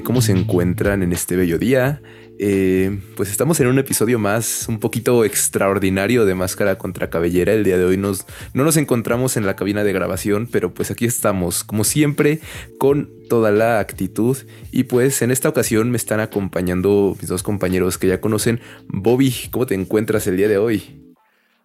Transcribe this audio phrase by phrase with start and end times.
[0.00, 2.00] ¿cómo se encuentran en este bello día?
[2.38, 7.52] Eh, pues estamos en un episodio más un poquito extraordinario de Máscara contra Cabellera.
[7.52, 8.24] El día de hoy nos,
[8.54, 12.40] no nos encontramos en la cabina de grabación, pero pues aquí estamos, como siempre,
[12.78, 14.38] con toda la actitud.
[14.70, 18.60] Y pues en esta ocasión me están acompañando mis dos compañeros que ya conocen.
[18.88, 21.11] Bobby, ¿cómo te encuentras el día de hoy?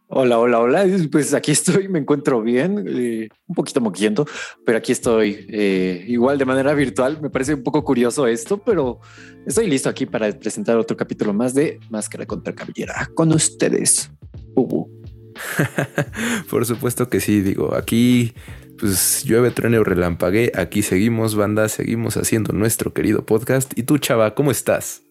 [0.10, 0.86] Hola, hola, hola.
[1.12, 4.26] Pues aquí estoy, me encuentro bien, eh, un poquito moquiendo,
[4.66, 7.20] pero aquí estoy eh, igual de manera virtual.
[7.22, 9.02] Me parece un poco curioso esto, pero
[9.46, 14.10] estoy listo aquí para presentar otro capítulo más de Máscara contra Cabellera con ustedes.
[16.49, 18.34] Por supuesto que sí, digo, aquí
[18.80, 20.54] pues llueve, truene o relampague.
[20.55, 23.77] Aquí seguimos, banda, seguimos haciendo nuestro querido podcast.
[23.77, 25.04] Y tú, chava, ¿cómo estás?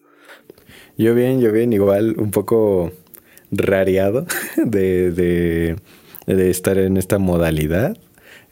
[0.97, 2.91] Yo bien, yo bien, igual un poco
[3.51, 4.25] rareado
[4.57, 5.11] de,
[6.25, 7.97] de, estar en esta modalidad.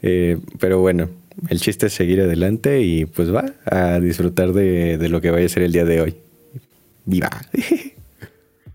[0.02, 1.08] Eh, pero bueno,
[1.48, 5.46] el chiste es seguir adelante y pues va a disfrutar de, de lo que vaya
[5.46, 6.16] a ser el día de hoy.
[7.04, 7.30] ¡Viva!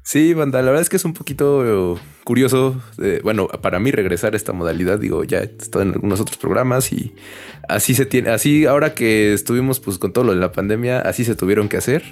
[0.03, 4.33] Sí, banda, la verdad es que es un poquito curioso, eh, bueno, para mí regresar
[4.33, 7.13] a esta modalidad, digo, ya he estado en algunos otros programas y
[7.69, 11.23] así se tiene, así ahora que estuvimos pues con todo lo de la pandemia, así
[11.23, 12.03] se tuvieron que hacer,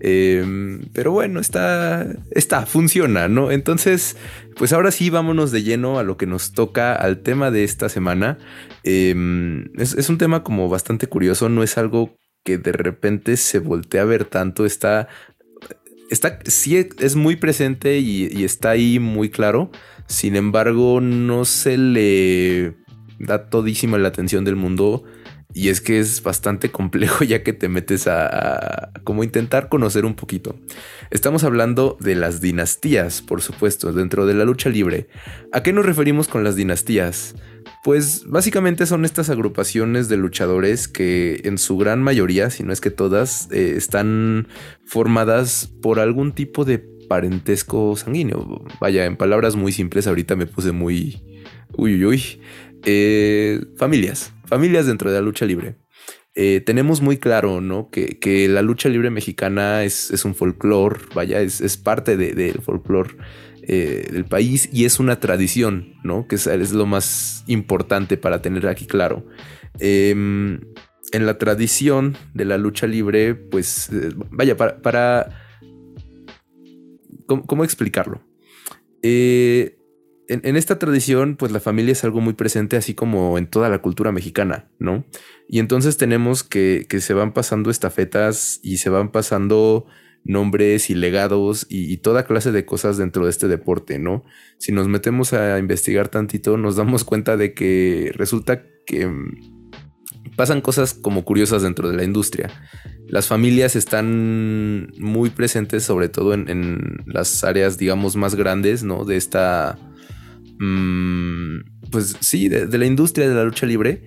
[0.00, 3.50] em, pero bueno, está, está, funciona, ¿no?
[3.50, 4.16] Entonces,
[4.56, 7.88] pues ahora sí, vámonos de lleno a lo que nos toca, al tema de esta
[7.88, 8.38] semana.
[8.84, 14.02] Em, es, un tema como bastante curioso, no es algo que de repente se voltea
[14.02, 15.08] a ver tanto, está
[16.10, 19.70] está, sí es muy presente y, está ahí muy claro.
[20.06, 22.74] Sin embargo, no se le
[23.18, 25.04] da todísima la atención del mundo.
[25.56, 30.14] Y es que es bastante complejo ya que te metes a, como intentar conocer un
[30.14, 30.56] poquito.
[31.10, 35.08] Estamos hablando de las dinastías, por supuesto, dentro de la lucha libre.
[35.52, 37.36] ¿A qué nos referimos con las dinastías?
[37.84, 42.80] Pues básicamente son estas agrupaciones de luchadores que en su gran mayoría, si no es
[42.80, 44.48] que todas, eh, están
[44.86, 48.64] formadas por algún tipo de parentesco sanguíneo.
[48.80, 51.22] Vaya, en palabras muy simples, ahorita me puse muy...
[51.76, 52.40] Uy, uy, uy.
[52.86, 55.76] Eh, familias, familias dentro de la lucha libre.
[56.34, 57.90] Eh, tenemos muy claro, ¿no?
[57.90, 63.14] Que, la lucha libre mexicana es, un folclore, vaya, es, parte del folclore
[63.66, 66.26] eh, del país y es una tradición, ¿no?
[66.28, 69.26] Que es, lo más importante para tener aquí claro.
[69.78, 70.60] Em,
[71.12, 75.40] en la tradición de la lucha libre, pues, eh, vaya, para...
[77.26, 78.20] ¿cómo, explicarlo?
[79.02, 79.78] Eh,
[80.28, 83.78] en, esta tradición, pues la familia es algo muy presente, así como en toda la
[83.78, 85.04] cultura mexicana, ¿no?
[85.48, 89.86] Y entonces tenemos que, que se van pasando estafetas y se van pasando
[90.24, 94.24] nombres y legados y, toda clase de cosas dentro de este deporte, ¿no?
[94.58, 99.72] Si nos metemos a investigar tantito, nos damos cuenta de que resulta que mm,
[100.36, 102.50] pasan cosas como curiosas dentro de la industria.
[103.06, 109.04] Las familias están muy presentes, sobre todo en, las áreas, digamos, más grandes, ¿no?
[109.04, 109.78] De esta...
[110.58, 114.02] Mm, pues sí, de, de la industria de la lucha libre.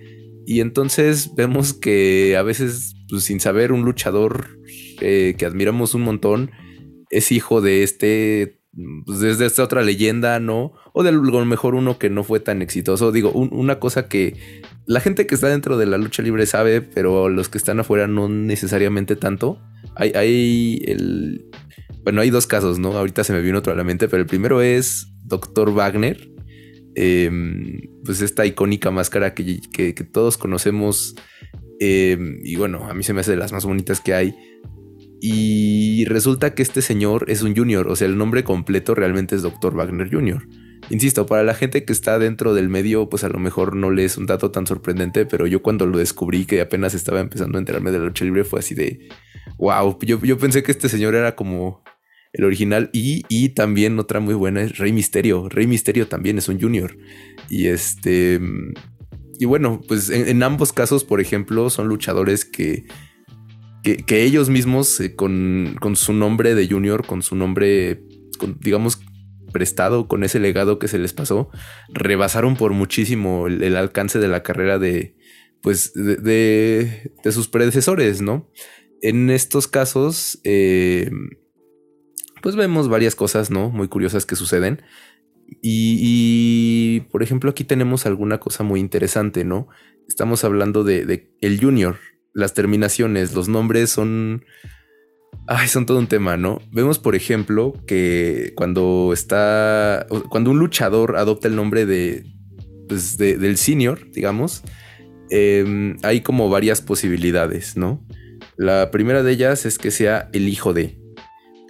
[0.46, 4.57] Y entonces vemos que a veces, pues, sin saber, un luchador
[5.00, 6.50] eh, que admiramos un montón,
[7.10, 8.58] es hijo de este,
[9.04, 10.72] pues desde esta otra leyenda, ¿no?
[10.92, 13.12] O de lo mejor uno que no fue tan exitoso.
[13.12, 17.28] Digo, una cosa que la gente que está dentro de la lucha libre sabe, pero
[17.28, 19.60] los que están afuera no necesariamente tanto.
[19.96, 21.46] Hay, hay el...
[22.04, 22.92] Bueno, hay dos casos, ¿no?
[22.92, 25.72] Ahorita se me vino otro a la mente, pero el primero es Dr.
[25.72, 26.30] Wagner.
[26.94, 31.14] Em, pues esta icónica máscara que, que, todos conocemos.
[31.80, 34.34] Em, y bueno, a mí se me hace de las más bonitas que hay.
[35.20, 39.42] Y resulta que este señor es un junior, o sea, el nombre completo realmente es
[39.42, 39.74] Dr.
[39.74, 40.46] Wagner Jr.
[40.90, 44.04] Insisto, para la gente que está dentro del medio, pues a lo mejor no le
[44.04, 47.60] es un dato tan sorprendente, pero yo cuando lo descubrí, que apenas estaba empezando a
[47.60, 49.08] enterarme de la lucha libre, fue así de,
[49.58, 51.82] wow, yo, yo pensé que este señor era como
[52.32, 55.48] el original y, y, también otra muy buena es Rey Misterio.
[55.48, 56.96] Rey Misterio también es un junior.
[57.48, 58.40] Y este...
[59.40, 62.86] Y bueno, pues en ambos casos, por ejemplo, son luchadores que
[63.82, 68.02] que, ellos mismos eh, con, su nombre de junior, con su nombre,
[68.60, 69.00] digamos,
[69.52, 71.50] prestado, con ese legado que se les pasó,
[71.88, 75.16] rebasaron por muchísimo el, alcance de la carrera de,
[75.62, 78.50] pues, de, sus predecesores, ¿no?
[79.00, 81.10] En estos casos, eh,
[82.42, 83.70] pues vemos varias cosas, ¿no?
[83.70, 84.82] Muy curiosas que suceden.
[85.62, 89.68] Y, por ejemplo, aquí tenemos alguna cosa muy interesante, ¿no?
[90.06, 91.96] Estamos hablando de, de el junior,
[92.34, 94.44] las terminaciones, los nombres son...
[95.46, 96.60] Ay, son todo un tema, ¿no?
[96.72, 100.06] Vemos, por ejemplo, que cuando está.
[100.28, 102.26] Cuando un luchador adopta el nombre de.
[102.86, 104.62] Pues, del senior, digamos.
[105.30, 108.04] Em, hay como varias posibilidades, ¿no?
[108.56, 110.98] La primera de ellas es que sea el hijo de,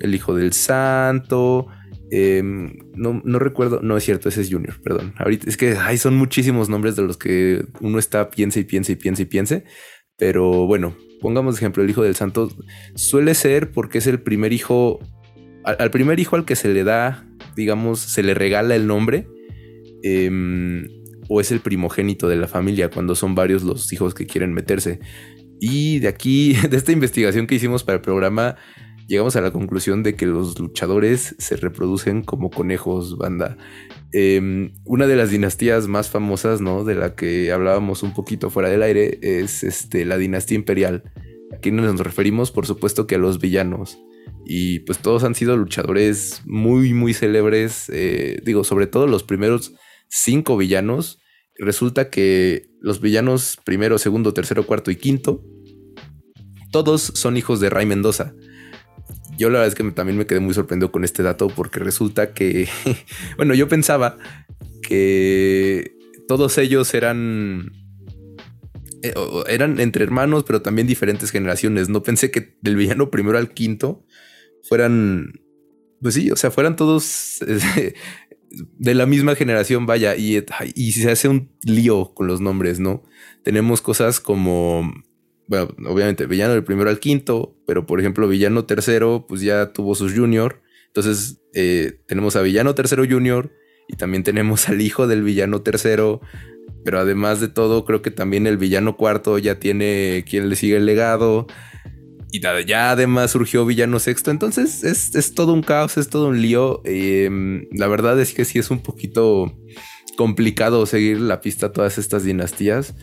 [0.00, 1.66] el hijo del santo.
[2.10, 5.12] Em, no, no, recuerdo, no es cierto, ese es Junior, perdón.
[5.18, 8.92] Ahorita es que hay son muchísimos nombres de los que uno está piensa y piensa
[8.92, 9.64] y piensa y piense.
[10.18, 12.50] Pero bueno, pongamos ejemplo, el hijo del santo
[12.94, 15.00] suele ser porque es el primer hijo,
[15.64, 17.26] al, primer hijo al que se le da,
[17.56, 19.26] digamos, se le regala el nombre.
[20.02, 20.86] Em,
[21.28, 25.00] o es el primogénito de la familia cuando son varios los hijos que quieren meterse.
[25.60, 28.56] Y de aquí, de esta investigación que hicimos para el programa,
[29.06, 33.56] llegamos a la conclusión de que los luchadores se reproducen como conejos, banda.
[34.12, 36.84] Em, una de las dinastías más famosas, ¿no?
[36.84, 41.02] De la que hablábamos un poquito fuera del aire, es este, la dinastía imperial.
[41.52, 43.98] Aquí nos referimos, por supuesto, que a los villanos.
[44.46, 47.90] Y pues todos han sido luchadores muy, muy célebres.
[47.92, 49.74] Eh, digo, sobre todo los primeros
[50.08, 51.20] cinco villanos.
[51.56, 55.44] Resulta que los villanos primero, segundo, tercero, cuarto y quinto,
[56.70, 58.34] todos son hijos de Ray Mendoza.
[59.38, 62.34] Yo la verdad es que también me quedé muy sorprendido con este dato porque resulta
[62.34, 62.68] que,
[63.36, 64.18] bueno, yo pensaba
[64.82, 65.96] que
[66.26, 67.70] todos ellos eran
[69.02, 69.14] eh,
[69.46, 71.88] eran entre hermanos, pero también diferentes generaciones.
[71.88, 74.04] No pensé que del villano primero al quinto
[74.62, 75.40] fueran,
[76.02, 77.38] pues sí, o sea, fueran todos
[78.50, 80.44] de la misma generación, vaya, y,
[80.74, 83.04] y se hace un lío con los nombres, ¿no?
[83.44, 84.92] Tenemos cosas como
[85.48, 89.94] bueno, obviamente villano del primero al quinto, pero por ejemplo, villano tercero, pues ya tuvo
[89.94, 90.62] sus junior.
[90.88, 93.50] Entonces, eh, tenemos a villano tercero junior
[93.88, 96.20] y también tenemos al hijo del villano tercero.
[96.84, 100.76] Pero además de todo, creo que también el villano cuarto ya tiene quien le sigue
[100.76, 101.46] el legado.
[102.30, 104.30] Y ya además surgió villano sexto.
[104.30, 106.82] Entonces es, todo un caos, es todo un lío.
[106.84, 109.56] Em, la verdad es que sí es un poquito
[110.16, 112.94] complicado seguir la pista a todas estas dinastías.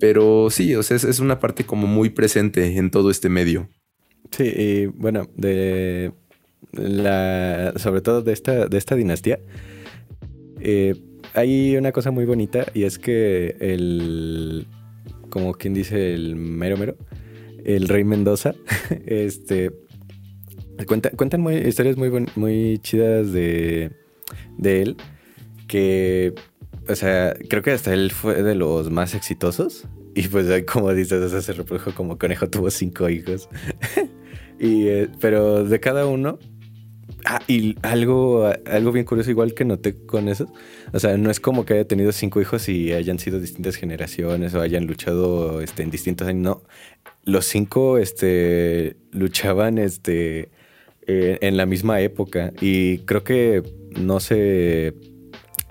[0.00, 3.68] Pero sí, o sea, es, una parte como muy presente en todo este medio.
[4.30, 6.12] Sí, y bueno, de
[6.72, 9.40] la, sobre todo de esta, de esta dinastía,
[10.60, 10.94] eh,
[11.34, 14.66] hay una cosa muy bonita y es que el,
[15.30, 16.96] como quien dice el mero mero,
[17.64, 18.54] el rey Mendoza,
[19.06, 19.72] este,
[20.86, 23.92] cuenta, cuentan historias muy, muy chidas de,
[24.56, 24.96] de él,
[25.66, 26.34] que
[26.88, 29.86] o sea, creo que hasta él fue de los más exitosos.
[30.14, 33.48] Y pues, como dices, o sea, se reprodujo como conejo, tuvo cinco hijos.
[34.58, 36.38] y, eh, pero de cada uno.
[37.24, 40.52] Ah, y algo, algo bien curioso, igual que noté con eso.
[40.92, 44.54] O sea, no es como que haya tenido cinco hijos y hayan sido distintas generaciones
[44.54, 46.42] o hayan luchado este, en distintos años.
[46.42, 46.62] No.
[47.24, 50.50] Los cinco este, luchaban este,
[51.06, 52.52] eh, en la misma época.
[52.60, 53.62] Y creo que
[53.98, 54.94] no se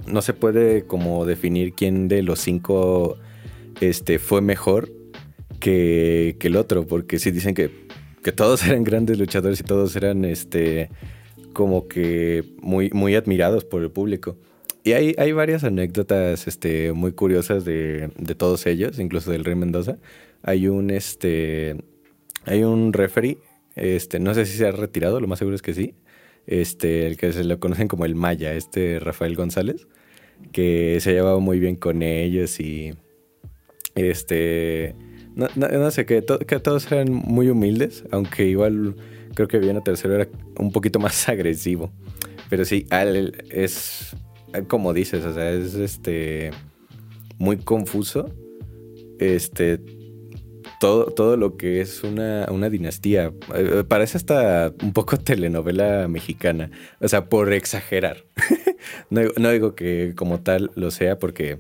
[0.08, 3.18] no se puede como definir quién de los cinco
[3.82, 4.92] este, fue mejor
[5.60, 7.70] que, el otro, porque si dicen que,
[8.36, 10.90] todos eran grandes luchadores y todos eran este,
[11.54, 14.38] como que muy, muy admirados por el público.
[14.84, 19.98] Y hay, hay varias anécdotas este, muy curiosas de, todos ellos, incluso del Rey Mendoza.
[20.44, 21.76] Hay un, este,
[22.46, 23.38] hay un referee,
[23.76, 25.96] este, no sé si se ha retirado, lo más seguro es que sí,
[26.46, 29.88] este, el que se lo conocen como el Maya, este Rafael González,
[30.52, 32.94] que se llevaba muy bien con ellos y
[33.96, 34.96] este,
[35.36, 38.96] no, sé, que, todos eran muy humildes, aunque igual
[39.34, 40.28] creo que Viena Tercero era
[40.58, 41.92] un poquito más agresivo,
[42.50, 42.88] pero sí,
[43.50, 44.16] es
[44.68, 46.52] como dices, o sea, es este
[47.38, 48.34] muy confuso,
[49.20, 49.80] este
[50.80, 53.34] todo, todo lo que es una, dinastía.
[53.56, 56.72] Eh, parece hasta un poco telenovela mexicana.
[57.00, 58.26] O sea, por exagerar.
[59.10, 61.60] no, digo que como tal lo sea porque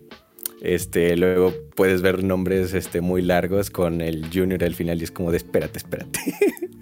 [0.62, 5.12] este, luego puedes ver nombres este, muy largos con el junior al final y es
[5.12, 6.20] como de espérate, espérate.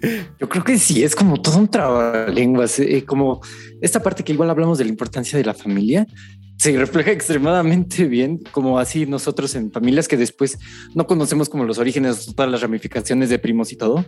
[0.38, 3.40] Yo creo que sí, es como todo un trabalenguas, eh, como
[3.80, 6.06] esta parte que igual hablamos de la importancia de la familia
[6.58, 10.58] se refleja extremadamente bien, como así nosotros en familias que después
[10.94, 14.04] no conocemos como los orígenes, todas las ramificaciones de primos y todo.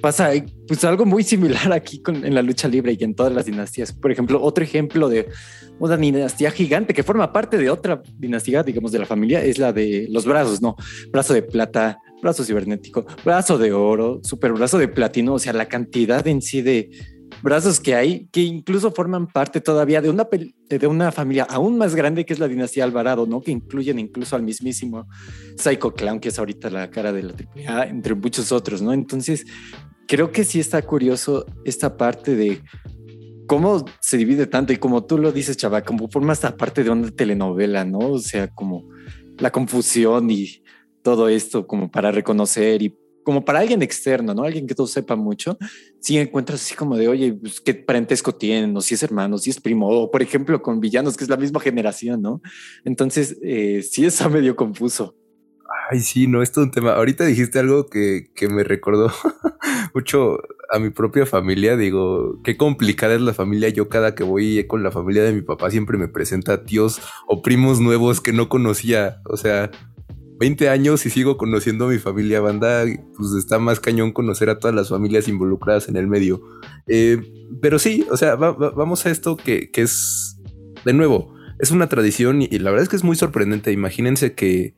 [0.00, 0.30] Pasa
[0.66, 3.92] pues algo muy similar aquí en la lucha libre y en todas las dinastías.
[3.92, 5.28] Por ejemplo, otro ejemplo de
[5.80, 9.72] una dinastía gigante que forma parte de otra dinastía, digamos, de la familia, es la
[9.72, 10.76] de los brazos, ¿no?
[11.10, 15.66] Brazo de plata, brazo cibernético, brazo de oro, super brazo de platino, o sea, la
[15.66, 16.90] cantidad en sí de
[17.42, 20.26] brazos que hay que incluso forman parte todavía de una,
[20.68, 23.40] de una familia aún más grande que es la dinastía Alvarado, ¿no?
[23.40, 25.06] Que incluyen incluso al mismísimo
[25.56, 28.92] Psycho Clown, que es ahorita la cara de la AAA, entre muchos otros, ¿no?
[28.92, 29.44] Entonces,
[30.06, 32.62] creo que sí está curioso esta parte de
[33.46, 36.90] cómo se divide tanto y como tú lo dices, chava, como forma esta parte de
[36.90, 37.98] una telenovela, ¿no?
[37.98, 38.88] O sea, como
[39.38, 40.62] la confusión y
[41.02, 42.94] todo esto como para reconocer y
[43.28, 44.44] como para alguien externo, ¿no?
[44.44, 45.58] Alguien que todo sepa mucho,
[46.00, 48.74] si encuentras así como de, oye, pues, ¿qué parentesco tienen?
[48.74, 51.36] O si es hermano, si es primo, o por ejemplo con villanos, que es la
[51.36, 52.40] misma generación, ¿no?
[52.86, 55.14] Entonces, eh, sí está medio confuso.
[55.90, 56.94] Ay, sí, no, esto es un tema.
[56.94, 59.12] Ahorita dijiste algo que, que me recordó
[59.94, 60.38] mucho
[60.70, 61.76] a mi propia familia.
[61.76, 63.68] Digo, qué complicada es la familia.
[63.68, 67.42] Yo cada que voy con la familia de mi papá siempre me presenta tíos o
[67.42, 69.20] primos nuevos que no conocía.
[69.26, 69.70] O sea,
[70.38, 72.84] 20 años y sigo conociendo a mi familia banda,
[73.16, 76.40] pues está más cañón conocer a todas las familias involucradas en el medio.
[76.86, 77.20] Eh,
[77.60, 80.40] pero sí, o sea, vamos a esto que, es,
[80.84, 83.72] de nuevo, es una tradición y, la verdad es que es muy sorprendente.
[83.72, 84.74] Imagínense que,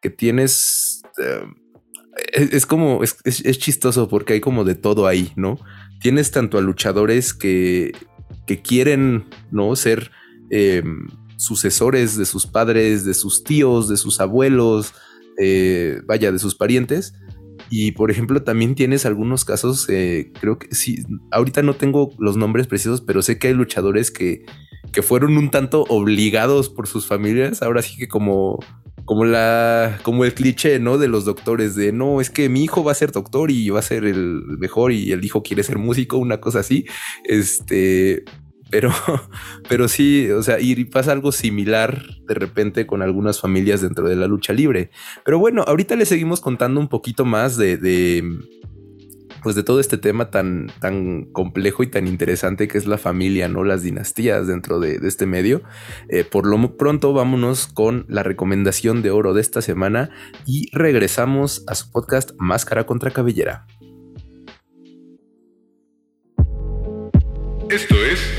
[0.00, 1.02] que tienes...
[1.18, 1.46] Eh,
[2.32, 5.58] es, como, es, chistoso porque hay como de todo ahí, ¿no?
[6.00, 7.92] Tienes tanto a luchadores que,
[8.46, 9.76] que quieren, ¿no?
[9.76, 10.10] Ser...
[10.50, 10.82] Eh,
[11.36, 14.92] sucesores de sus padres, de sus tíos, de sus abuelos,
[15.38, 17.14] eh, vaya, de sus parientes.
[17.70, 22.36] Y por ejemplo, también tienes algunos casos, eh, creo que sí, ahorita no tengo los
[22.36, 24.44] nombres precisos, pero sé que hay luchadores que,
[24.92, 27.62] que fueron un tanto obligados por sus familias.
[27.62, 28.58] Ahora sí que como,
[29.04, 30.98] como la, como el cliché, ¿no?
[30.98, 33.80] De los doctores de no, es que mi hijo va a ser doctor y va
[33.80, 36.86] a ser el mejor y el hijo quiere ser músico, una cosa así.
[37.24, 38.24] Este,
[38.74, 38.90] pero,
[39.68, 44.16] pero sí, o sea, y pasa algo similar de repente con algunas familias dentro de
[44.16, 44.90] la lucha libre.
[45.24, 48.24] Pero bueno, ahorita le seguimos contando un poquito más de,
[49.44, 53.46] pues de todo este tema tan, tan complejo y tan interesante que es la familia,
[53.46, 53.62] ¿no?
[53.62, 55.62] Las dinastías dentro de, este medio.
[56.08, 60.10] Eh, por lo pronto, vámonos con la recomendación de oro de esta semana
[60.46, 63.68] y regresamos a su podcast Máscara contra Cabellera.
[67.70, 68.33] Esto es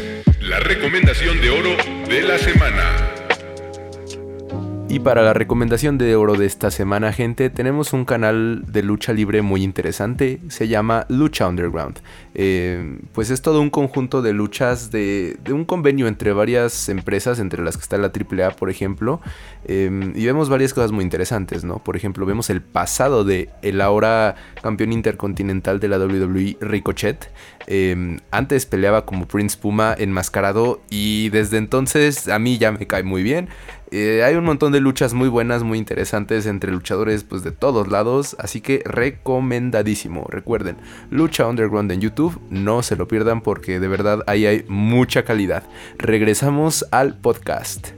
[0.56, 1.76] la recomendación de oro
[2.08, 3.15] de la semana.
[4.88, 9.14] Y para la recomendación de oro de esta semana, gente, tenemos un canal de lucha
[9.14, 10.40] libre muy interesante.
[10.48, 12.00] Se llama Lucha Underground.
[12.36, 17.64] Eh, pues es todo un conjunto de luchas de, un convenio entre varias empresas, entre
[17.64, 19.22] las que está la AAA, por ejemplo.
[19.66, 21.80] Eh, y vemos varias cosas muy interesantes, ¿no?
[21.80, 27.32] Por ejemplo, vemos el pasado de el ahora campeón intercontinental de la WWE, Ricochet.
[27.68, 33.02] Eh, antes peleaba como Prince Puma enmascarado y desde entonces a mí ya me cae
[33.02, 33.50] muy bien.
[33.92, 37.88] Eh, hay un montón de luchas muy buenas, muy interesantes entre luchadores pues, de todos
[37.88, 40.26] lados, así que recomendadísimo.
[40.30, 40.78] Recuerden,
[41.10, 45.64] Lucha Underground en YouTube, no se lo pierdan porque de verdad ahí hay mucha calidad.
[45.98, 47.90] Regresamos al podcast.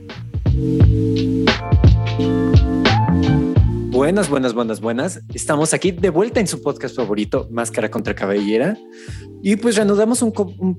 [3.98, 5.22] Buenas, buenas, buenas, buenas.
[5.34, 8.78] Estamos aquí de vuelta en su podcast favorito, Máscara contra Cabellera.
[9.42, 10.32] Y pues reanudamos un,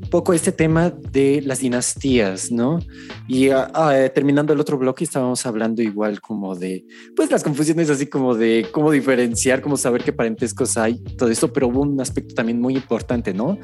[0.09, 2.79] poco este tema de las dinastías, ¿no?
[3.27, 7.91] Y ah, ah, terminando el otro bloque estábamos hablando igual como de, pues las confusiones
[7.91, 12.01] así como de cómo diferenciar, cómo saber qué parentescos hay, todo esto, pero hubo un
[12.01, 13.59] aspecto también muy importante, ¿no?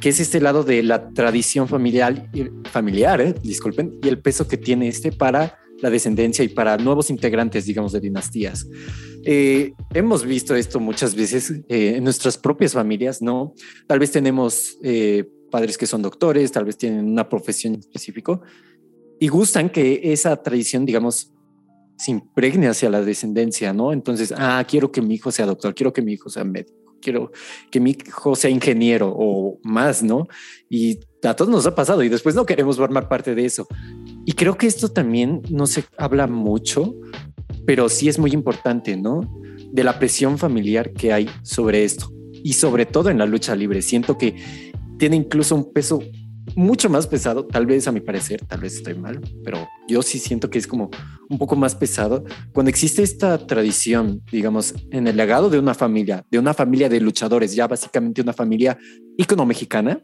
[0.00, 2.30] Que es este lado de la tradición familiar,
[2.70, 3.34] familiar, ¿eh?
[3.42, 7.92] disculpen, y el peso que tiene este para la descendencia y para nuevos integrantes, digamos,
[7.92, 8.66] de dinastías.
[9.24, 13.54] Eh, hemos visto esto muchas veces eh, en nuestras propias familias, ¿no?
[13.86, 18.40] Tal vez tenemos eh, padres que son doctores, tal vez tienen una profesión específica
[19.18, 21.32] y gustan que esa tradición, digamos,
[21.96, 23.92] se impregne hacia la descendencia, ¿no?
[23.92, 27.30] Entonces, ah, quiero que mi hijo sea doctor, quiero que mi hijo sea médico, quiero
[27.70, 30.26] que mi hijo sea ingeniero o más, ¿no?
[30.68, 33.66] Y a todos nos ha pasado y después no queremos formar parte de eso.
[34.24, 36.94] Y creo que esto también no se habla mucho,
[37.66, 39.20] pero sí es muy importante, ¿no?
[39.72, 43.82] De la presión familiar que hay sobre esto y sobre todo en la lucha libre.
[43.82, 44.36] Siento que
[44.98, 46.00] tiene incluso un peso
[46.56, 50.18] mucho más pesado, tal vez a mi parecer, tal vez estoy mal, pero yo sí
[50.18, 50.90] siento que es como
[51.28, 56.24] un poco más pesado cuando existe esta tradición, digamos, en el legado de una familia,
[56.30, 58.78] de una familia de luchadores, ya básicamente una familia
[59.16, 60.02] ícono mexicana,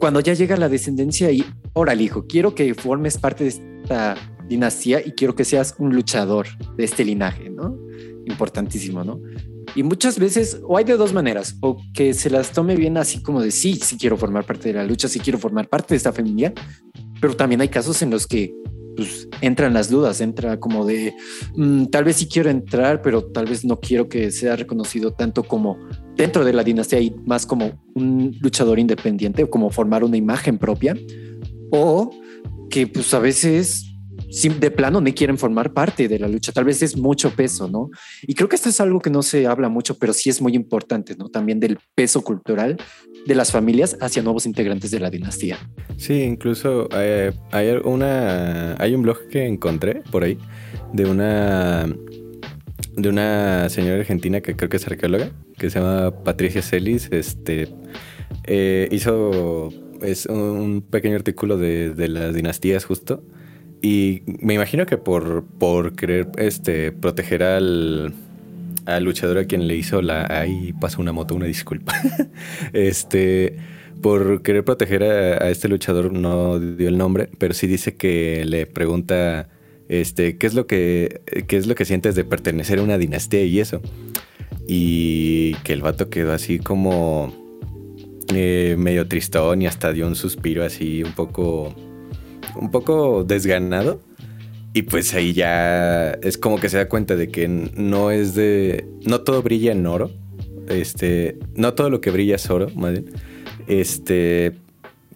[0.00, 4.16] cuando ya llega la descendencia y, órale, hijo, quiero que formes parte de esta
[4.48, 7.78] dinastía y quiero que seas un luchador de este linaje, ¿no?
[8.26, 9.20] Importantísimo, ¿no?
[9.76, 13.22] Y muchas veces, o hay de dos maneras, o que se las tome bien así
[13.22, 15.98] como de sí, sí quiero formar parte de la lucha, sí quiero formar parte de
[15.98, 16.52] esta familia,
[17.20, 18.54] pero también hay casos en los que
[18.96, 21.14] pues, entran las dudas, entra como de
[21.54, 25.42] mm, tal vez sí quiero entrar, pero tal vez no quiero que sea reconocido tanto
[25.44, 25.78] como
[26.16, 30.96] dentro de la dinastía y más como un luchador independiente, como formar una imagen propia,
[31.70, 32.10] o
[32.68, 33.90] que pues a veces
[34.60, 36.52] de plano ni quieren formar parte de la lucha.
[36.52, 37.90] Tal vez es mucho peso, ¿no?
[38.22, 40.54] Y creo que esto es algo que no se habla mucho, pero sí es muy
[40.54, 41.28] importante, ¿no?
[41.28, 42.76] También del peso cultural
[43.26, 45.58] de las familias hacia nuevos integrantes de la dinastía.
[45.96, 50.38] Sí, incluso eh, hay una hay un blog que encontré por ahí
[50.92, 51.92] de una
[53.02, 57.08] de una señora argentina que creo que es arqueóloga, que se llama Patricia Celis.
[57.10, 57.68] Este
[58.44, 59.70] eh, hizo
[60.02, 63.22] es un pequeño artículo de, de, las dinastías justo.
[63.82, 68.12] Y me imagino que por, por querer este, proteger al,
[68.86, 70.26] al luchador a quien le hizo la...
[70.28, 71.94] Ahí pasó una moto, una disculpa.
[72.72, 73.56] este
[74.00, 78.66] por querer proteger a, este luchador no dio el nombre, pero sí dice que le
[78.66, 79.48] pregunta
[79.90, 83.44] este qué es lo que qué es lo que sientes de pertenecer a una dinastía
[83.44, 83.80] y eso.
[84.66, 87.34] Y que el vato quedó así como
[88.32, 91.74] eh, medio tristón y hasta dio un suspiro así un poco
[92.56, 94.00] un poco desganado.
[94.72, 98.86] Y pues ahí ya es como que se da cuenta de que no es de
[99.04, 100.10] no todo brilla en oro.
[100.68, 103.06] Este, no todo lo que brilla es oro, más bien
[103.70, 104.52] este,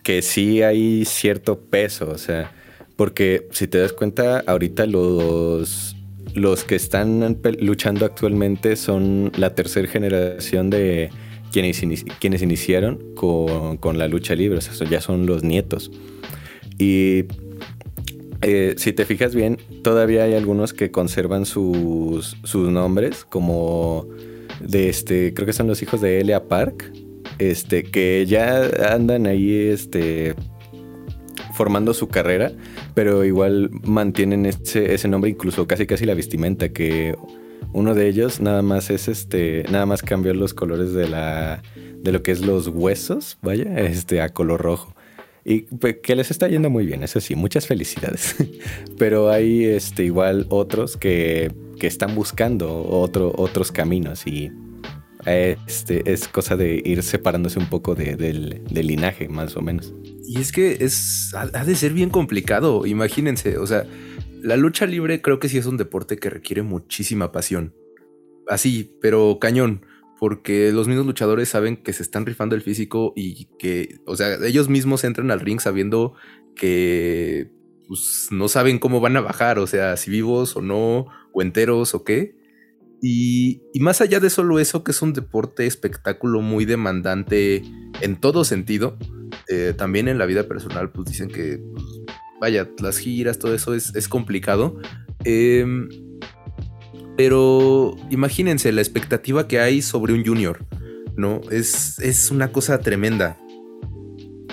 [0.02, 2.52] que sí hay cierto peso, o sea,
[2.96, 5.96] porque si te das cuenta, ahorita los,
[6.34, 11.10] los que están luchando actualmente son la tercera generación de
[11.52, 15.90] quienes, quienes iniciaron con, la lucha libre, o sea, ya son los nietos.
[16.78, 17.24] Y
[18.42, 24.06] eh, si te fijas bien, todavía hay algunos que conservan sus, sus nombres, como
[24.60, 26.92] de este, creo que son los hijos de Elia Park,
[27.38, 30.34] este, que ya andan ahí, este,
[31.54, 32.52] formando su carrera,
[32.94, 37.16] pero igual mantienen ese, ese nombre, incluso casi casi la vestimenta, que
[37.72, 42.12] uno de ellos nada más es este, nada más cambió los colores de la, de
[42.12, 44.94] lo que es los huesos, vaya, este, a color rojo.
[45.44, 48.36] Y pues, que les está yendo muy bien, eso sí, muchas felicidades.
[48.98, 54.50] Pero hay este, igual otros que, que están buscando otro, otros caminos y
[55.26, 59.94] este, es cosa de ir separándose un poco del, linaje, más o menos.
[60.26, 63.86] Y es que es, ha de ser bien complicado, imagínense, o sea,
[64.42, 67.74] la lucha libre creo que sí es un deporte que requiere muchísima pasión.
[68.46, 69.86] Así, pero cañón,
[70.18, 74.36] porque los mismos luchadores saben que se están rifando el físico y que, o sea,
[74.44, 76.14] ellos mismos entran al ring sabiendo
[76.54, 77.50] que
[77.88, 81.94] pues, no saben cómo van a bajar, o sea, si vivos o no, o enteros
[81.94, 82.36] o qué.
[83.06, 87.62] Y, más allá de solo eso, que es un deporte espectáculo muy demandante
[88.00, 88.96] en todo sentido,
[89.46, 91.84] eh, también en la vida personal, pues dicen que, pues,
[92.40, 94.78] vaya, las giras, todo eso es, complicado.
[95.22, 95.90] Em,
[97.14, 100.64] pero imagínense la expectativa que hay sobre un junior,
[101.14, 101.42] ¿no?
[101.50, 103.38] Es, es una cosa tremenda.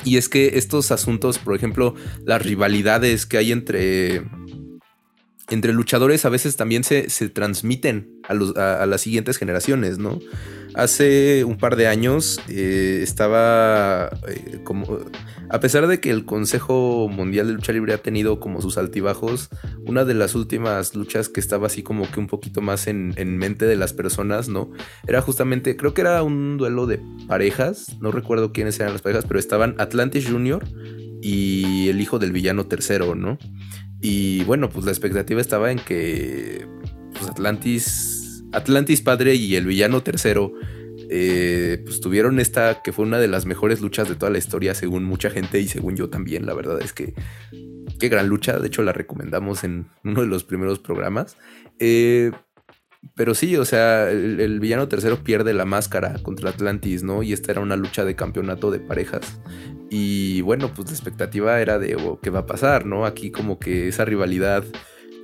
[0.03, 4.25] Y es que estos asuntos, por ejemplo, las rivalidades que hay entre
[5.55, 10.19] entre luchadores a veces también se, transmiten a, las siguientes generaciones, ¿no?
[10.73, 14.99] Hace un par de años eh, estaba eh, como...
[15.49, 19.49] A pesar de que el Consejo Mundial de Lucha Libre ha tenido como sus altibajos,
[19.85, 23.37] una de las últimas luchas que estaba así como que un poquito más en, en
[23.37, 24.71] mente de las personas, ¿no?
[25.05, 29.25] Era justamente, creo que era un duelo de parejas, no recuerdo quiénes eran las parejas,
[29.27, 30.63] pero estaban Atlantis Jr.
[31.21, 33.37] y el hijo del villano tercero, ¿no?
[34.01, 36.65] Y bueno, pues la expectativa estaba en que
[37.13, 40.53] pues Atlantis, Atlantis padre y el villano tercero,
[41.09, 44.73] eh, pues tuvieron esta que fue una de las mejores luchas de toda la historia,
[44.73, 46.45] según mucha gente y según yo también.
[46.45, 47.13] La verdad es que
[47.99, 48.57] qué gran lucha.
[48.59, 51.37] De hecho, la recomendamos en uno de los primeros programas.
[51.79, 52.31] Eh,
[53.15, 57.23] pero sí, o sea, el, villano tercero pierde la máscara contra Atlantis, ¿no?
[57.23, 59.39] Y esta era una lucha de campeonato de parejas.
[59.89, 63.05] Y bueno, pues la expectativa era de oh, qué va a pasar, ¿no?
[63.05, 64.63] Aquí como que esa rivalidad,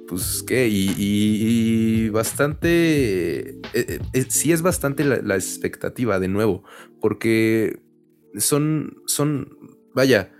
[0.07, 6.63] pues qué, y, bastante, eh, eh, eh, sí es bastante la, la, expectativa de nuevo,
[6.99, 7.79] porque
[8.37, 9.55] son, son,
[9.93, 10.31] vaya,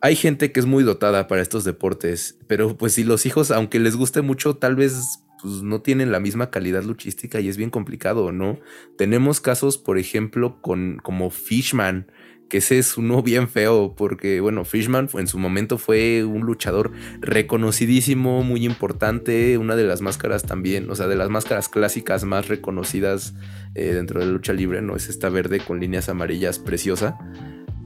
[0.00, 3.80] hay gente que es muy dotada para estos deportes, pero pues si los hijos, aunque
[3.80, 7.70] les guste mucho, tal vez pues no tienen la misma calidad luchística y es bien
[7.70, 8.58] complicado, ¿no?
[8.96, 12.06] Tenemos casos, por ejemplo, con como Fishman,
[12.48, 16.92] que ese es uno bien feo, porque bueno, Fishman en su momento fue un luchador
[17.20, 22.48] reconocidísimo, muy importante, una de las máscaras también, o sea, de las máscaras clásicas más
[22.48, 23.34] reconocidas
[23.74, 24.96] eh, dentro de lucha libre, ¿no?
[24.96, 27.18] Es esta verde con líneas amarillas preciosa.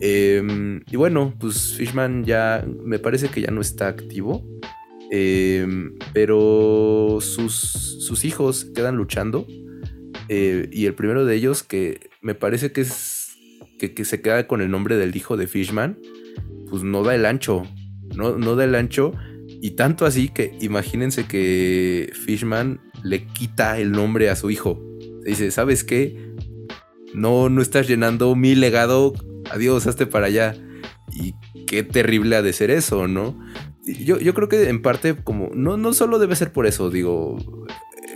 [0.00, 4.44] Em, y bueno, pues Fishman ya me parece que ya no está activo.
[5.10, 9.46] Em, pero sus, sus, hijos quedan luchando.
[10.28, 13.36] Eh, y el primero de ellos, que me parece que es
[13.78, 15.98] que, se queda con el nombre del hijo de Fishman,
[16.68, 17.64] pues no da el ancho.
[18.14, 19.12] No, no da el ancho.
[19.48, 24.82] Y tanto así que imagínense que Fishman le quita el nombre a su hijo.
[25.24, 26.34] Dice, ¿sabes qué?
[27.14, 29.12] No, no estás llenando mi legado.
[29.50, 30.54] Adiós, hazte para allá.
[31.12, 31.34] Y
[31.66, 33.38] qué terrible ha de ser eso, ¿no?
[33.86, 37.38] Yo, creo que en parte como, no, no solo debe ser por eso, digo,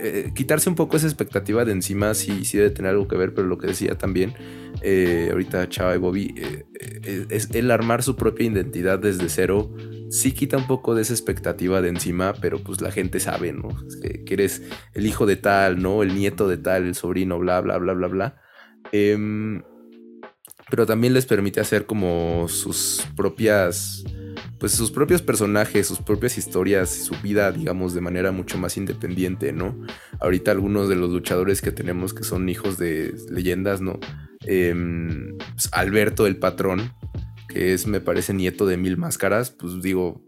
[0.01, 3.33] eh, quitarse un poco esa expectativa de encima sí, sí debe tener algo que ver,
[3.33, 4.33] pero lo que decía también
[4.81, 6.33] eh, ahorita Chava y Bobby,
[7.29, 9.71] es el armar su propia identidad desde cero,
[10.09, 13.69] sí quita un poco de esa expectativa de encima, pero pues la gente sabe, ¿no?
[14.01, 14.61] Que, eres
[14.93, 16.03] el hijo de tal, ¿no?
[16.03, 18.41] El nieto de tal, el sobrino, bla, bla, bla, bla, bla.
[18.91, 19.61] Em,
[20.69, 24.03] pero también les permite hacer como sus propias
[24.61, 29.53] pues sus propios personajes, sus propias historias, su vida, digamos, de manera mucho más independiente,
[29.53, 29.75] ¿no?
[30.19, 33.99] Ahorita algunos de los luchadores que tenemos que son hijos de leyendas, ¿no?
[34.45, 36.93] Em, pues, Alberto el patrón,
[37.49, 40.21] que es, me parece, nieto de Mil Máscaras, pues digo,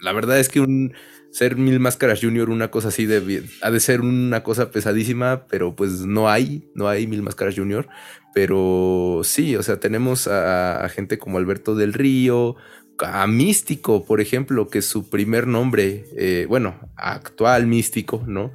[0.00, 0.94] la verdad es que un
[1.32, 5.74] ser Mil Máscaras Junior, una cosa así, de, ha de ser una cosa pesadísima, pero
[5.74, 7.88] pues no hay, no hay Mil Máscaras Junior.
[8.32, 12.56] Pero sí, o sea, tenemos a gente como Alberto del Río,
[13.00, 18.52] a Místico, por ejemplo, que su primer nombre, eh, bueno, actual Místico, ¿no?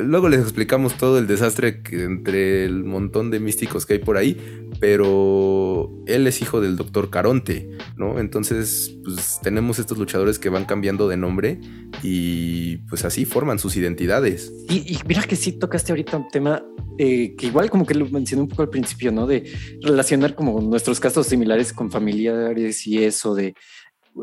[0.00, 4.36] Luego les explicamos todo el desastre entre el montón de místicos que hay por ahí,
[4.80, 8.18] pero él es hijo del doctor Caronte, ¿no?
[8.18, 11.60] Entonces, pues tenemos estos luchadores que van cambiando de nombre
[12.02, 14.52] y pues así forman sus identidades.
[14.68, 16.64] Y, mira que sí tocaste ahorita un tema
[16.98, 19.26] eh, que igual como que lo mencioné un poco al principio, ¿no?
[19.26, 19.50] De
[19.82, 23.54] relacionar como nuestros casos similares con familiares y eso, de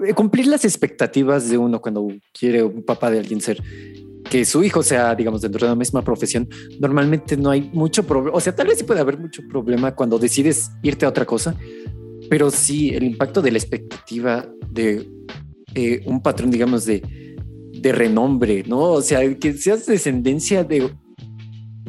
[0.06, 3.62] eh, cumplir las expectativas de uno cuando quiere un papá de alguien ser
[4.30, 6.48] que su hijo sea, digamos, dentro de la misma profesión,
[6.80, 8.36] normalmente no hay mucho problema.
[8.36, 11.56] O sea, tal vez sí puede haber mucho problema cuando decides irte a otra cosa,
[12.30, 15.10] pero sí el impacto de la expectativa de
[15.76, 17.36] eh, un patrón, digamos, de,
[17.74, 18.80] de renombre, ¿no?
[18.80, 20.90] O sea, que seas descendencia de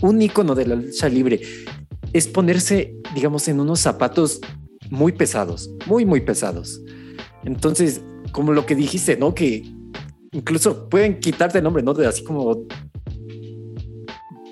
[0.02, 1.40] un icono de la lucha libre,
[2.12, 4.40] es ponerse, digamos, en unos zapatos
[4.90, 6.80] muy pesados, muy, muy pesados.
[7.44, 9.34] Entonces, como lo que dijiste, ¿no?
[9.34, 9.62] Que
[10.32, 11.94] incluso pueden quitarte el nombre, ¿no?
[11.94, 12.66] De así como,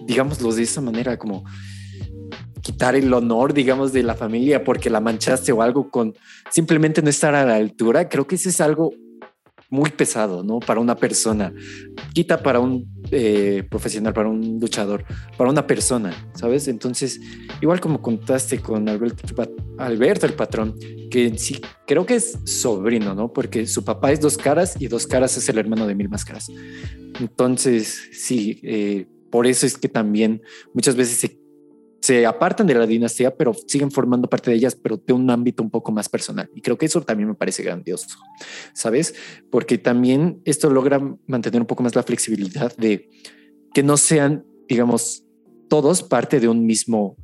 [0.07, 1.45] digámoslo de esa manera, como
[2.63, 6.15] quitar el honor, digamos, de la familia porque la manchaste o algo con
[6.51, 8.09] simplemente no estar a la altura.
[8.09, 8.93] Creo que eso es algo
[9.71, 10.61] muy pesado, ¿no?
[10.61, 11.53] Para una persona.
[12.13, 15.05] Quita para un eh, profesional, para un luchador,
[15.37, 16.69] para una persona, ¿sabes?
[16.69, 17.21] Entonces,
[17.61, 20.77] igual como contaste con Alberto, el patrón,
[21.11, 23.33] que sí, creo que es sobrino, ¿no?
[23.33, 26.51] Porque su papá es dos caras y dos caras es el hermano de mil máscaras.
[27.21, 31.46] Entonces, sí, eh, por eso es que también muchas veces se
[32.07, 35.61] se apartan de la dinastía, pero siguen formando parte de ellas, pero de un ámbito
[35.61, 36.49] un poco más personal.
[36.55, 38.07] Y creo que eso también me parece grandioso,
[38.75, 39.13] ¿sabes?
[39.51, 43.11] Porque también esto logra mantener un poco más la flexibilidad de
[43.75, 45.25] que no sean, digamos,
[45.69, 47.17] todos parte de un mismo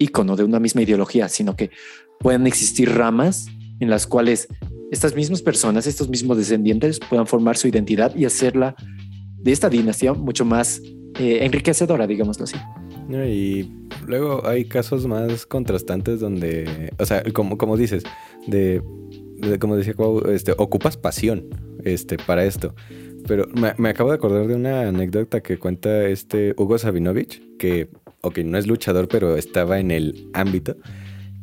[0.00, 1.70] icono, de una misma ideología, sino que
[2.18, 3.46] puedan existir ramas
[3.78, 4.48] en las cuales
[4.90, 8.74] estas mismas personas, estos mismos descendientes puedan formar su identidad y hacerla
[9.36, 10.82] de esta dinastía mucho más
[11.20, 12.56] eh, enriquecedora, digámoslo así.
[13.08, 13.70] Y
[14.06, 18.04] luego hay casos más contrastantes donde, o sea, como, como dices,
[18.46, 18.82] de,
[19.60, 19.94] como decía
[20.28, 21.46] este, ocupas pasión
[21.84, 22.74] este, para esto.
[23.26, 27.88] Pero me, acabo de acordar de una anécdota que cuenta este Hugo Sabinovich, que,
[28.20, 30.76] ok, no es luchador, pero estaba en el ámbito,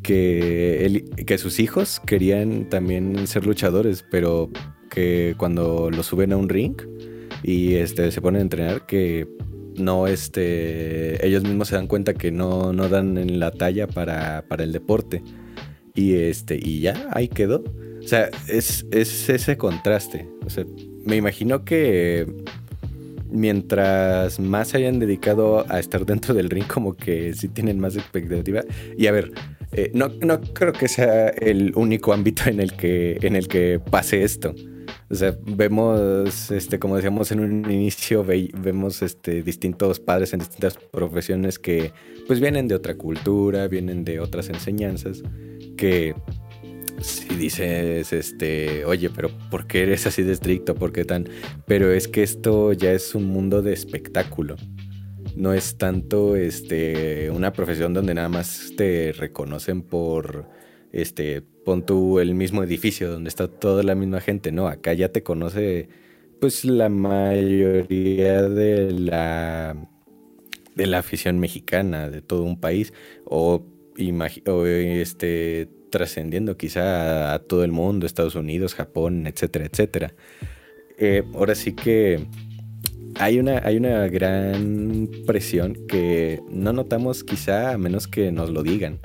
[0.03, 4.49] que, él, que sus hijos querían también ser luchadores, pero
[4.89, 6.75] que cuando lo suben a un ring
[7.43, 9.27] y este, se ponen a entrenar, que
[9.77, 14.43] no, este, ellos mismos se dan cuenta que no, no dan en la talla para,
[14.57, 15.23] el deporte.
[15.93, 17.63] Y este, y ya, ahí quedó.
[18.03, 20.27] O sea, es, ese contraste.
[20.45, 20.65] O sea,
[21.05, 22.27] me imagino que
[23.29, 27.95] mientras más se hayan dedicado a estar dentro del ring, como que sí tienen más
[27.95, 28.63] expectativa.
[28.97, 29.31] Y a ver,
[29.71, 33.79] eh, no, no creo que sea el único ámbito en el que, en el que
[33.79, 34.53] pase esto.
[35.11, 40.77] O sea, vemos, este, como decíamos en un inicio, vemos este, distintos padres en distintas
[40.77, 41.91] profesiones que
[42.27, 45.21] pues vienen de otra cultura, vienen de otras enseñanzas,
[45.75, 46.15] que
[47.01, 50.75] si dices, este, oye, pero ¿por qué eres así de estricto?
[50.75, 51.27] ¿Por qué tan?
[51.67, 54.55] Pero es que esto ya es un mundo de espectáculo.
[55.35, 60.47] No es tanto este, una profesión donde nada más te reconocen por
[60.93, 65.09] este, pon tú el mismo edificio donde está toda la misma gente, no, acá ya
[65.09, 65.89] te conoce
[66.39, 69.75] pues la mayoría de la
[70.75, 72.93] de la afición mexicana de todo un país
[73.25, 73.63] o,
[73.97, 80.13] este trascendiendo quizá a, todo el mundo, Estados Unidos, Japón, etcétera, etcétera.
[80.97, 82.25] Eh, ahora sí que
[83.19, 88.63] hay una, hay una gran presión que no notamos quizá a menos que nos lo
[88.63, 88.99] digan.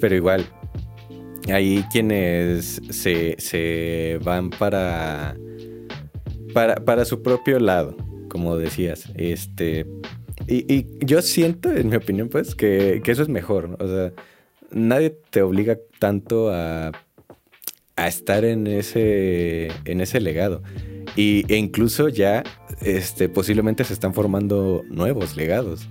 [0.00, 0.46] Pero igual,
[1.48, 5.36] hay quienes se, van para,
[6.52, 7.96] para, para, su propio lado.
[8.28, 9.10] como decías.
[9.16, 9.86] Este,
[10.48, 13.76] y, yo siento, en mi opinión, pues, que, eso es mejor.
[13.80, 14.12] O sea,
[14.70, 16.92] nadie te obliga tanto a,
[17.96, 20.62] a estar en ese, en ese legado.
[21.16, 22.42] Y, e incluso ya
[22.80, 25.88] este, posiblemente se están formando nuevos legados.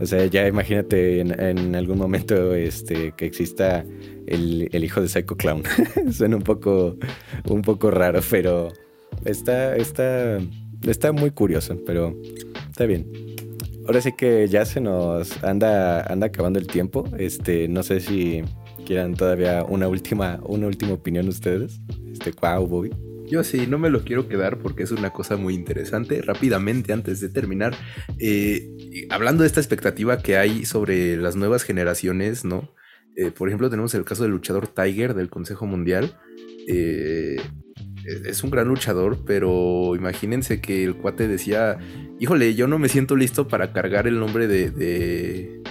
[0.00, 3.84] O sea, ya imagínate en, algún momento este, que exista
[4.26, 5.62] el, hijo de Psycho Clown.
[6.12, 6.96] Suena un poco,
[7.44, 8.72] un poco raro, pero
[9.24, 10.38] está, está,
[10.82, 12.16] está muy curioso, pero
[12.70, 13.06] está bien.
[13.86, 17.04] Ahora sí que ya se nos anda, anda acabando el tiempo.
[17.18, 18.42] Este, no sé si
[18.86, 21.80] quieran todavía una última, una última opinión ustedes.
[22.12, 22.90] Este, wow, Bobby.
[23.26, 26.22] Yo sí, no me lo quiero quedar porque es una cosa muy interesante.
[26.22, 27.74] Rápidamente, antes de terminar,
[28.18, 32.70] eh, hablando de esta expectativa que hay sobre las nuevas generaciones, ¿no?
[33.16, 36.18] Eh, por ejemplo, tenemos el caso del luchador Tiger del Consejo Mundial.
[36.66, 37.36] Eh,
[38.26, 41.78] es un gran luchador, pero imagínense que el cuate decía,
[42.18, 45.62] híjole, yo no me siento listo para cargar el nombre de,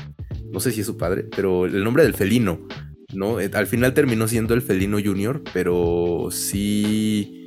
[0.51, 2.67] no sé si es su padre, pero el nombre del felino.
[3.13, 3.37] ¿no?
[3.37, 7.43] Al final terminó siendo el felino junior, pero sí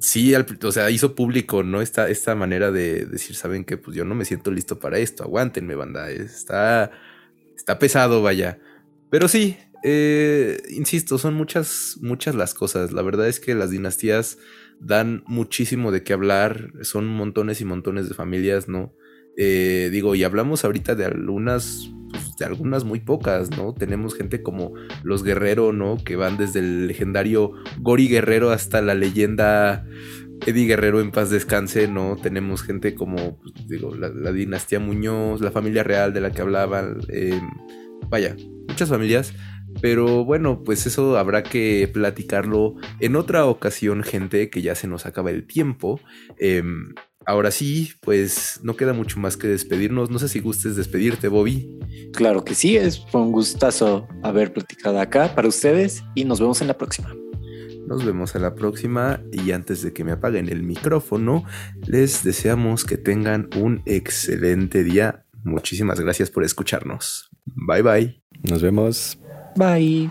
[0.00, 1.80] sí, o sea, hizo público, ¿no?
[1.82, 3.76] Esta, esta manera de decir, ¿saben qué?
[3.76, 6.10] Pues yo no me siento listo para esto, aguántenme, banda.
[6.10, 6.90] Está,
[7.56, 8.58] está pesado, vaya.
[9.10, 12.92] Pero sí, eh, insisto, son muchas, muchas las cosas.
[12.92, 14.38] La verdad es que las dinastías
[14.80, 18.94] dan muchísimo de qué hablar, son montones y montones de familias, ¿no?
[19.36, 23.74] Eh, digo, y hablamos ahorita de algunas pues, de algunas muy pocas, ¿no?
[23.74, 25.96] Tenemos gente como los Guerrero, ¿no?
[26.02, 29.86] Que van desde el legendario Gori Guerrero hasta la leyenda
[30.46, 32.16] Eddie Guerrero en paz descanse, ¿no?
[32.16, 37.00] Tenemos gente como, pues, digo, la, dinastía Muñoz, la familia real de la que hablaban,
[37.08, 37.40] em,
[38.08, 38.36] vaya,
[38.68, 39.32] muchas familias.
[39.80, 45.06] Pero bueno, pues eso habrá que platicarlo en otra ocasión, gente, que ya se nos
[45.06, 46.00] acaba el tiempo.
[46.38, 46.94] Em,
[47.26, 50.10] ahora sí, pues no queda mucho más que despedirnos.
[50.10, 51.78] No sé si gustes despedirte, Bobby.
[52.12, 56.68] Claro que sí, es un gustazo haber platicado acá para ustedes y nos vemos en
[56.68, 57.14] la próxima.
[57.86, 61.44] Nos vemos en la próxima y antes de que me apaguen el micrófono,
[61.86, 65.24] les deseamos que tengan un excelente día.
[65.44, 67.30] Muchísimas gracias por escucharnos.
[67.66, 68.14] Bye bye.
[68.42, 69.18] Nos vemos.
[69.56, 70.10] Bye.